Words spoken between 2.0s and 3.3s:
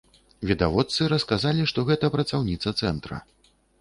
працаўніца цэнтра.